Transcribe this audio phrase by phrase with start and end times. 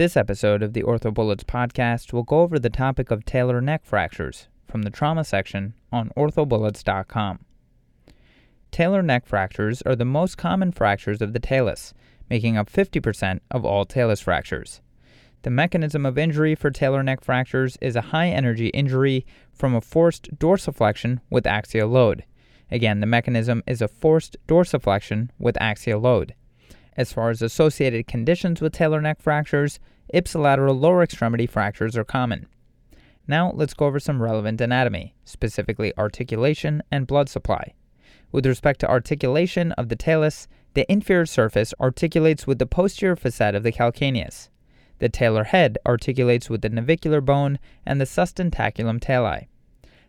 [0.00, 4.48] This episode of the OrthoBullets podcast will go over the topic of talar neck fractures
[4.66, 7.40] from the trauma section on orthobullets.com.
[8.72, 11.92] Talar neck fractures are the most common fractures of the talus,
[12.30, 14.80] making up 50% of all talus fractures.
[15.42, 19.82] The mechanism of injury for talar neck fractures is a high energy injury from a
[19.82, 22.24] forced dorsiflexion with axial load.
[22.70, 26.34] Again, the mechanism is a forced dorsiflexion with axial load.
[26.96, 29.78] As far as associated conditions with talar neck fractures,
[30.12, 32.46] ipsilateral lower extremity fractures are common.
[33.28, 37.74] Now let's go over some relevant anatomy, specifically articulation and blood supply.
[38.32, 43.54] With respect to articulation of the talus, the inferior surface articulates with the posterior facet
[43.54, 44.48] of the calcaneus.
[44.98, 49.48] The talar head articulates with the navicular bone and the sustentaculum tali.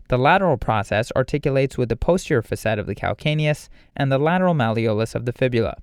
[0.09, 5.15] The lateral process articulates with the posterior facet of the calcaneus and the lateral malleolus
[5.15, 5.77] of the fibula.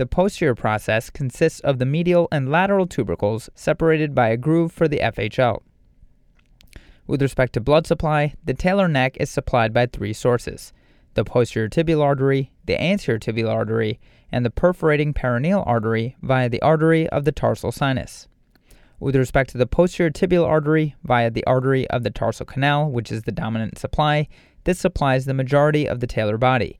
[0.00, 4.88] The posterior process consists of the medial and lateral tubercles separated by a groove for
[4.88, 5.60] the FHL.
[7.06, 10.72] With respect to blood supply, the talar neck is supplied by three sources
[11.12, 14.00] the posterior tibial artery, the anterior tibial artery,
[14.32, 18.26] and the perforating peroneal artery via the artery of the tarsal sinus.
[19.00, 23.12] With respect to the posterior tibial artery via the artery of the tarsal canal, which
[23.12, 24.28] is the dominant supply,
[24.64, 26.79] this supplies the majority of the talar body.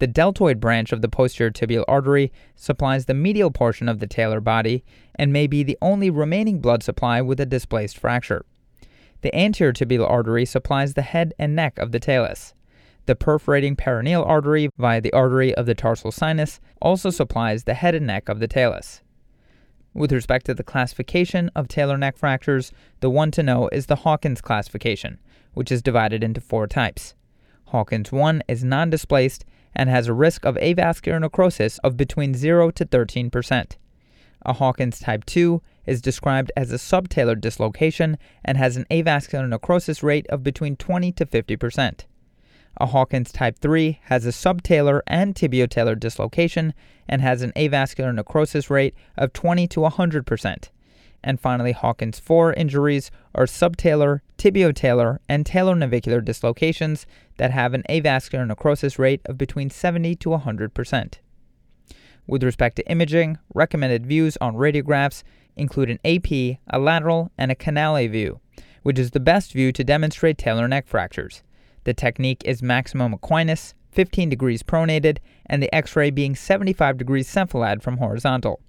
[0.00, 4.42] The deltoid branch of the posterior tibial artery supplies the medial portion of the talar
[4.42, 8.44] body and may be the only remaining blood supply with a displaced fracture.
[9.22, 12.54] The anterior tibial artery supplies the head and neck of the talus.
[13.06, 17.94] The perforating peroneal artery via the artery of the tarsal sinus also supplies the head
[17.94, 19.00] and neck of the talus.
[19.92, 23.96] With respect to the classification of talar neck fractures, the one to know is the
[23.96, 25.20] Hawkins classification,
[25.52, 27.14] which is divided into four types.
[27.66, 29.44] Hawkins 1 is non displaced
[29.74, 33.76] and has a risk of avascular necrosis of between 0 to 13%.
[34.46, 40.02] A Hawkins type 2 is described as a subtalar dislocation and has an avascular necrosis
[40.02, 42.04] rate of between 20 to 50%.
[42.78, 46.74] A Hawkins type 3 has a subtalar and tibiotalar dislocation
[47.08, 50.68] and has an avascular necrosis rate of 20 to 100%.
[51.26, 57.06] And finally, Hawkins 4 injuries are subtalar, tibiotalar, and talar navicular dislocations
[57.38, 61.14] that have an avascular necrosis rate of between 70 to 100%.
[62.26, 65.22] With respect to imaging, recommended views on radiographs
[65.56, 68.40] include an AP, a lateral, and a canale view,
[68.82, 71.42] which is the best view to demonstrate talar neck fractures.
[71.84, 77.32] The technique is maximum equinus, 15 degrees pronated, and the x ray being 75 degrees
[77.32, 78.60] cephalad from horizontal.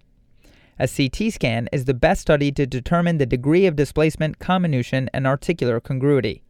[0.78, 5.26] A CT scan is the best study to determine the degree of displacement, comminution, and
[5.26, 6.44] articular congruity.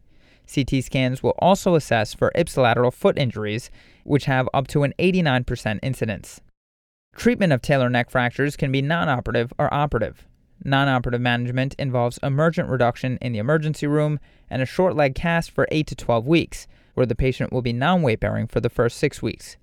[0.52, 3.70] CT scans will also assess for ipsilateral foot injuries,
[4.02, 6.40] which have up to an 89% incidence.
[7.14, 10.26] Treatment of talar neck fractures can be non operative or operative.
[10.64, 14.18] Non operative management involves emergent reduction in the emergency room
[14.50, 17.72] and a short leg cast for 8 to 12 weeks, where the patient will be
[17.72, 19.56] non weight bearing for the first six weeks.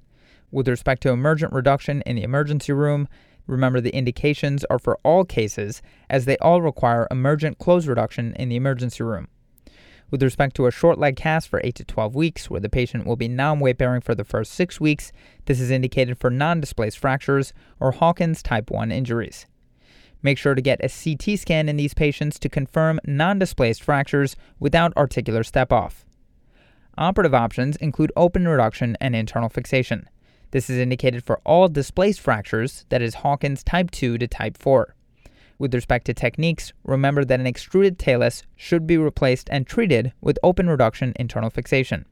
[0.52, 3.08] With respect to emergent reduction in the emergency room,
[3.48, 8.50] remember the indications are for all cases, as they all require emergent close reduction in
[8.50, 9.28] the emergency room.
[10.12, 13.08] With respect to a short leg cast for 8 to 12 weeks, where the patient
[13.08, 15.12] will be non weight bearing for the first six weeks,
[15.46, 19.48] this is indicated for non displaced fractures or Hawkins type 1 injuries.
[20.22, 24.36] Make sure to get a CT scan in these patients to confirm non displaced fractures
[24.60, 26.06] without articular step off.
[26.98, 30.08] Operative options include open reduction and internal fixation.
[30.54, 34.96] This is indicated for all displaced fractures, that is Hawkins type 2 to type 4.
[35.58, 40.38] With respect to techniques, remember that an extruded talus should be replaced and treated with
[40.44, 42.06] open reduction internal fixation.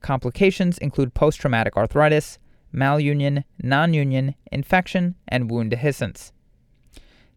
[0.00, 2.38] Complications include post traumatic arthritis,
[2.74, 6.32] malunion, non union, infection, and wound dehiscence.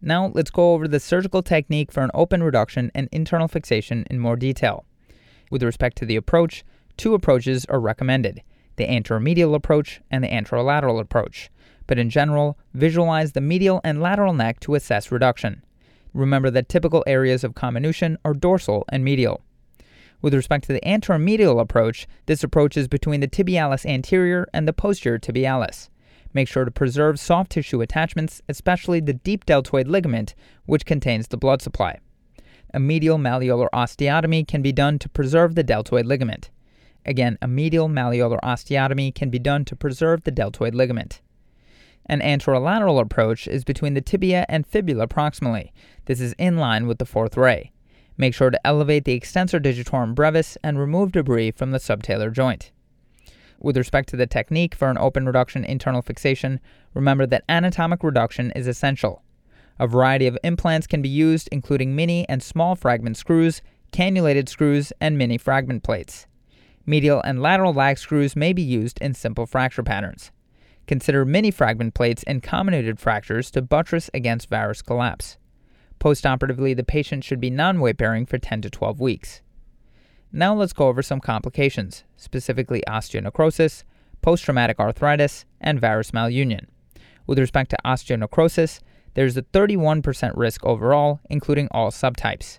[0.01, 4.19] Now let's go over the surgical technique for an open reduction and internal fixation in
[4.19, 4.85] more detail.
[5.51, 6.63] With respect to the approach,
[6.95, 8.41] two approaches are recommended
[8.79, 11.51] the anteromedial approach and the anterolateral approach,
[11.85, 15.63] but in general, visualize the medial and lateral neck to assess reduction.
[16.13, 19.42] Remember that typical areas of comminution are dorsal and medial.
[20.21, 24.74] With respect to the anteromedial approach, this approach is between the tibialis anterior and the
[24.74, 25.89] posterior tibialis.
[26.33, 31.38] Make sure to preserve soft tissue attachments, especially the deep deltoid ligament, which contains the
[31.38, 32.00] blood supply.
[32.74, 36.50] A medial malleolar osteotomy can be done to preserve the deltoid ligament.
[37.06, 41.22] Again, a medial malleolar osteotomy can be done to preserve the deltoid ligament.
[42.06, 45.72] An anterolateral approach is between the tibia and fibula proximally.
[46.06, 47.72] This is in line with the fourth ray.
[48.18, 52.72] Make sure to elevate the extensor digitorum brevis and remove debris from the subtalar joint.
[53.62, 56.60] With respect to the technique for an open reduction internal fixation,
[56.94, 59.22] remember that anatomic reduction is essential.
[59.80, 63.62] A variety of implants can be used, including mini and small fragment screws,
[63.92, 66.25] cannulated screws, and mini fragment plates.
[66.89, 70.31] Medial and lateral lag screws may be used in simple fracture patterns.
[70.88, 75.38] Consider mini fragment plates in comminuted fractures to buttress against varus collapse.
[76.00, 79.44] Postoperatively, the patient should be non weight bearing for 10 to 12 weeks.
[80.31, 83.83] Now let's go over some complications, specifically osteonecrosis,
[84.24, 86.65] post traumatic arthritis, and varus malunion.
[87.27, 88.80] With respect to osteonecrosis,
[89.13, 92.57] there's a 31% risk overall, including all subtypes.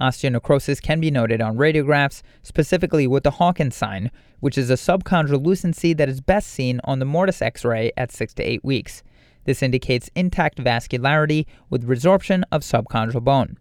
[0.00, 4.10] Osteonecrosis can be noted on radiographs, specifically with the Hawkins sign,
[4.40, 8.12] which is a subchondral lucency that is best seen on the mortise X ray at
[8.12, 9.02] 6 to 8 weeks.
[9.44, 13.56] This indicates intact vascularity with resorption of subchondral bone.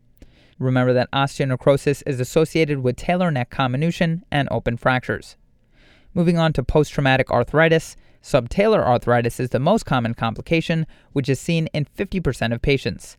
[0.59, 5.37] Remember that osteonecrosis is associated with talar neck comminution and open fractures.
[6.13, 11.39] Moving on to post traumatic arthritis, subtalar arthritis is the most common complication, which is
[11.39, 13.17] seen in 50% of patients.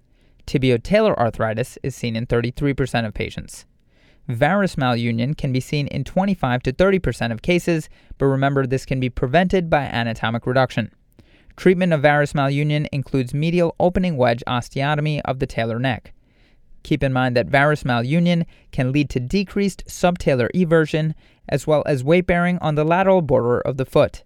[0.49, 3.67] Tibiotalar arthritis is seen in 33% of patients.
[4.29, 8.99] Varus malunion can be seen in 25 to 30% of cases, but remember this can
[8.99, 10.91] be prevented by anatomic reduction.
[11.59, 16.15] Treatment of varus malunion includes medial opening wedge osteotomy of the talar neck.
[16.83, 21.15] Keep in mind that varus malunion can lead to decreased subtalar eversion
[21.47, 24.23] as well as weight bearing on the lateral border of the foot.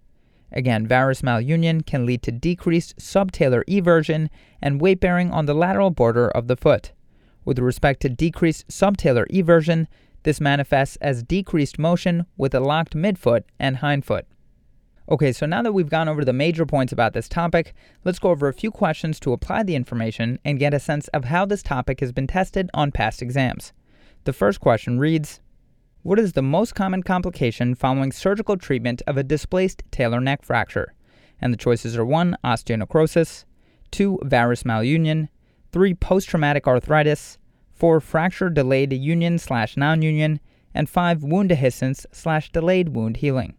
[0.53, 4.29] Again, varus malunion can lead to decreased subtalar eversion
[4.61, 6.91] and weight bearing on the lateral border of the foot.
[7.43, 9.87] With respect to decreased subtalar eversion,
[10.23, 14.25] this manifests as decreased motion with a locked midfoot and hindfoot.
[15.09, 17.73] Okay, so now that we've gone over the major points about this topic,
[18.05, 21.25] let's go over a few questions to apply the information and get a sense of
[21.25, 23.73] how this topic has been tested on past exams.
[24.23, 25.41] The first question reads
[26.03, 30.93] what is the most common complication following surgical treatment of a displaced talar neck fracture?
[31.39, 32.37] And the choices are 1.
[32.43, 33.45] Osteonecrosis,
[33.91, 34.19] 2.
[34.23, 35.29] Varus malunion,
[35.71, 35.93] 3.
[35.95, 37.37] Post traumatic arthritis,
[37.71, 38.01] 4.
[38.01, 40.41] Fracture delayed union slash non union,
[40.73, 41.23] and 5.
[41.23, 43.55] Wound dehiscence slash delayed wound healing.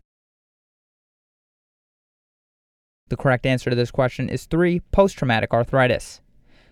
[3.09, 4.81] The correct answer to this question is 3.
[4.93, 6.21] Post traumatic arthritis.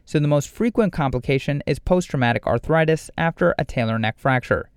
[0.04, 4.68] So, the most frequent complication is post traumatic arthritis after a talar neck fracture.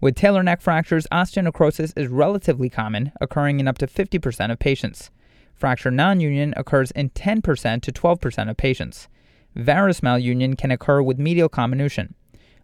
[0.00, 5.10] With talar neck fractures, osteonecrosis is relatively common, occurring in up to 50% of patients.
[5.54, 9.08] Fracture non-union occurs in 10% to 12% of patients.
[9.54, 12.14] Varus malunion can occur with medial comminution.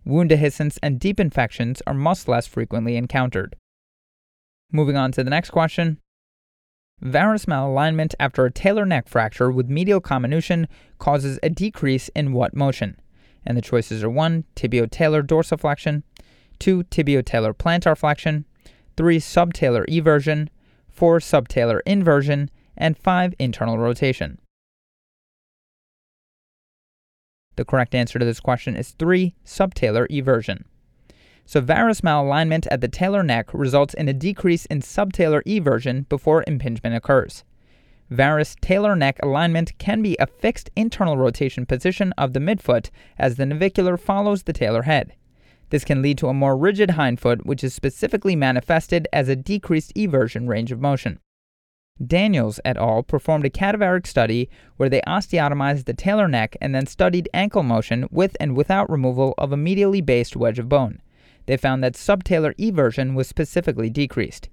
[0.05, 3.57] Wound dehiscence and deep infections are much less frequently encountered.
[4.71, 5.99] Moving on to the next question.
[7.01, 10.69] Varus malalignment after a talar neck fracture with medial comminution
[10.99, 13.01] causes a decrease in what motion?
[13.45, 14.45] And the choices are 1.
[14.55, 16.03] Tibiotalar dorsiflexion,
[16.63, 16.85] 2.
[16.85, 18.45] Tibiotalar plantar flexion,
[18.97, 19.19] 3.
[19.19, 20.49] Subtalar eversion,
[20.91, 21.19] 4.
[21.19, 23.35] Subtalar inversion, and 5.
[23.41, 24.39] Internal rotation.
[27.57, 29.35] The correct answer to this question is 3.
[29.45, 30.65] Subtalar eversion.
[31.45, 36.45] So, varus malalignment at the talar neck results in a decrease in subtalar eversion before
[36.47, 37.43] impingement occurs.
[38.09, 43.35] Varus talar neck alignment can be a fixed internal rotation position of the midfoot as
[43.35, 45.17] the navicular follows the talar head.
[45.73, 49.95] This can lead to a more rigid hindfoot, which is specifically manifested as a decreased
[49.95, 51.19] eversion range of motion.
[52.07, 53.03] Daniels et al.
[53.03, 58.07] performed a cadaveric study where they osteotomized the talar neck and then studied ankle motion
[58.11, 61.01] with and without removal of a medially based wedge of bone.
[61.47, 64.51] They found that subtalar eversion was specifically decreased.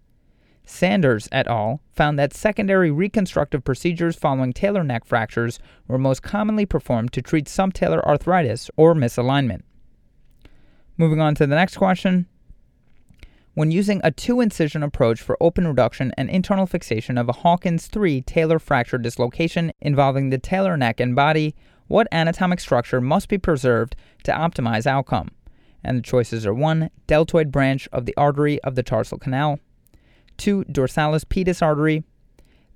[0.64, 1.82] Sanders et al.
[1.92, 7.48] found that secondary reconstructive procedures following talar neck fractures were most commonly performed to treat
[7.48, 9.64] subtalar arthritis or misalignment.
[11.00, 12.28] Moving on to the next question.
[13.54, 17.88] When using a two incision approach for open reduction and internal fixation of a Hawkins
[17.88, 21.56] 3 talar fracture dislocation involving the talar neck and body,
[21.88, 25.30] what anatomic structure must be preserved to optimize outcome?
[25.86, 26.90] And the choices are 1.
[27.08, 29.62] Deltoid branch of the artery of the tarsal canal,
[30.36, 30.66] 2.
[30.66, 32.04] Dorsalis pedis artery,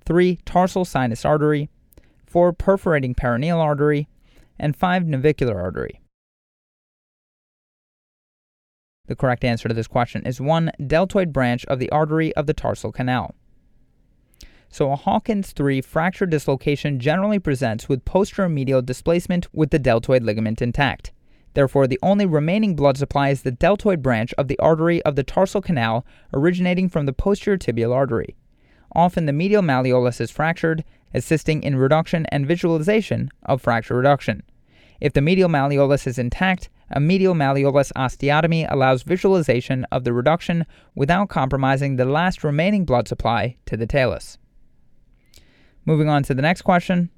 [0.06, 0.38] 3.
[0.46, 1.68] Tarsal sinus artery,
[2.26, 2.54] 4.
[2.54, 4.08] Perforating peroneal artery,
[4.58, 5.08] and 5.
[5.08, 6.00] Navicular artery.
[9.06, 10.70] The correct answer to this question is 1.
[10.86, 13.34] Deltoid branch of the artery of the tarsal canal.
[14.70, 20.22] So, a Hawkins 3 fracture dislocation generally presents with posterior medial displacement with the deltoid
[20.22, 21.12] ligament intact.
[21.52, 25.22] Therefore, the only remaining blood supply is the deltoid branch of the artery of the
[25.22, 28.34] tarsal canal originating from the posterior tibial artery.
[28.96, 30.82] Often, the medial malleolus is fractured,
[31.12, 34.42] assisting in reduction and visualization of fracture reduction.
[35.00, 40.64] If the medial malleolus is intact, a medial malleolus osteotomy allows visualization of the reduction
[40.94, 44.38] without compromising the last remaining blood supply to the talus.
[45.84, 47.10] Moving on to the next question.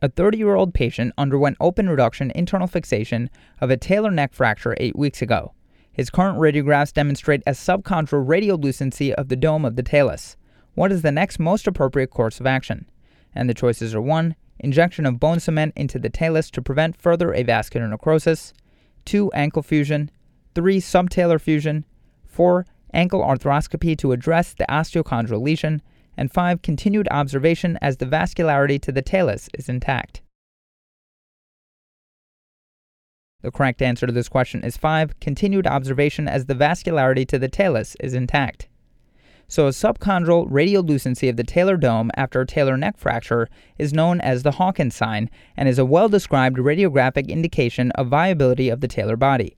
[0.00, 3.28] A 30 year old patient underwent open reduction internal fixation
[3.60, 5.52] of a talar neck fracture eight weeks ago.
[5.92, 10.36] His current radiographs demonstrate a subchondral radiolucency of the dome of the talus.
[10.74, 12.88] What is the next most appropriate course of action?
[13.34, 14.36] And the choices are 1.
[14.62, 18.52] Injection of bone cement into the talus to prevent further avascular necrosis,
[19.06, 19.32] 2.
[19.32, 20.10] Ankle fusion,
[20.54, 20.78] 3.
[20.80, 21.84] Subtalar fusion,
[22.26, 22.66] 4.
[22.92, 25.80] Ankle arthroscopy to address the osteochondral lesion,
[26.16, 26.60] and 5.
[26.60, 30.20] Continued observation as the vascularity to the talus is intact.
[33.42, 35.18] The correct answer to this question is 5.
[35.20, 38.68] Continued observation as the vascularity to the talus is intact.
[39.50, 44.20] So, a subchondral radiolucency of the talar dome after a talar neck fracture is known
[44.20, 48.86] as the Hawkins sign and is a well described radiographic indication of viability of the
[48.86, 49.56] talar body.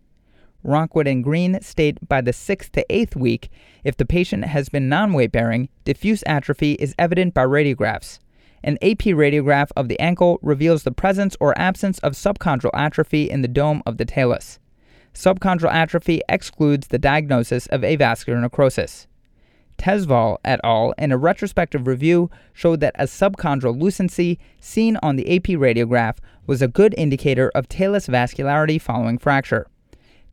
[0.62, 3.50] Rockwood and Green state by the sixth to eighth week,
[3.84, 8.18] if the patient has been non weight bearing, diffuse atrophy is evident by radiographs.
[8.64, 13.42] An AP radiograph of the ankle reveals the presence or absence of subchondral atrophy in
[13.42, 14.58] the dome of the talus.
[15.12, 19.06] Subchondral atrophy excludes the diagnosis of avascular necrosis.
[19.82, 25.34] Tezval et al., in a retrospective review, showed that a subchondral lucency seen on the
[25.34, 29.66] AP radiograph was a good indicator of talus vascularity following fracture.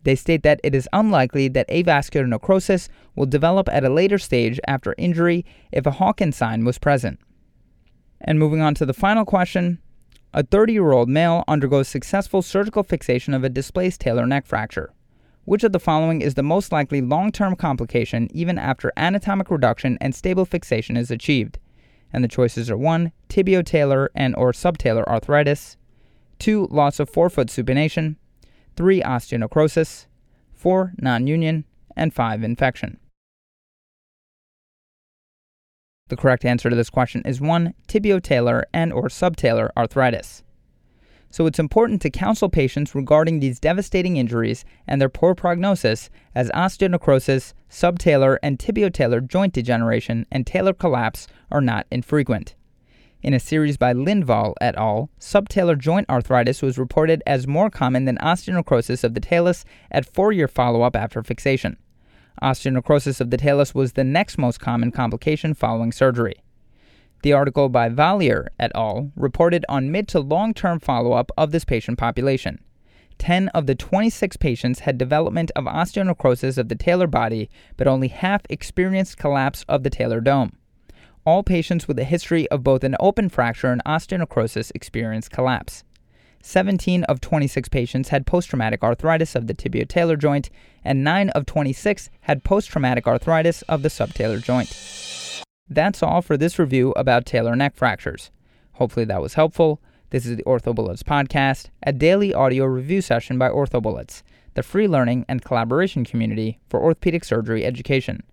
[0.03, 4.59] They state that it is unlikely that avascular necrosis will develop at a later stage
[4.67, 7.19] after injury if a Hawkins sign was present.
[8.21, 9.79] And moving on to the final question
[10.31, 14.93] a 30 year old male undergoes successful surgical fixation of a displaced talar neck fracture.
[15.49, 19.97] Which of the following is the most likely long term complication even after anatomic reduction
[19.99, 21.57] and stable fixation is achieved?
[22.13, 23.11] And the choices are 1.
[23.29, 25.75] Tibiotalar and or subtalar arthritis,
[26.37, 26.67] 2.
[26.69, 28.17] Loss of forefoot supination,
[28.75, 29.01] 3.
[29.01, 30.05] Osteonecrosis,
[30.53, 30.93] 4.
[31.01, 31.65] Non union,
[31.95, 32.43] and 5.
[32.43, 32.99] Infection.
[36.09, 37.73] The correct answer to this question is 1.
[37.87, 40.43] Tibiotalar and or subtalar arthritis.
[41.31, 46.49] So it's important to counsel patients regarding these devastating injuries and their poor prognosis as
[46.51, 52.55] osteonecrosis, subtalar and tibiotalar joint degeneration and talar collapse are not infrequent.
[53.21, 58.05] In a series by Lindvall et al., subtalar joint arthritis was reported as more common
[58.05, 61.77] than osteonecrosis of the talus at four year follow up after fixation.
[62.41, 66.35] Osteonecrosis of the talus was the next most common complication following surgery.
[67.21, 69.11] The article by Vallier et al.
[69.15, 72.59] reported on mid to long term follow up of this patient population.
[73.17, 78.07] 10 of the 26 patients had development of osteonecrosis of the talar body, but only
[78.07, 80.53] half experienced collapse of the talar dome
[81.29, 85.83] all patients with a history of both an open fracture and osteonecrosis experienced collapse.
[86.41, 90.49] 17 of 26 patients had post traumatic arthritis of the tibiotalar joint,
[90.83, 94.69] and 9 of 26 had post traumatic arthritis of the subtalar joint.
[95.71, 98.31] That's all for this review about talar neck fractures.
[98.73, 99.79] Hopefully that was helpful.
[100.09, 104.23] This is the OrthoBullets podcast, a daily audio review session by OrthoBullets,
[104.55, 108.23] the free learning and collaboration community for orthopedic surgery education.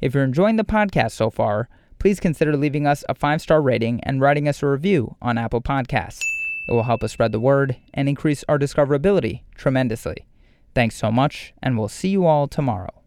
[0.00, 3.98] If you're enjoying the podcast so far, please consider leaving us a five star rating
[4.04, 6.20] and writing us a review on Apple Podcasts.
[6.68, 10.26] It will help us spread the word and increase our discoverability tremendously.
[10.72, 13.02] Thanks so much, and we'll see you all tomorrow.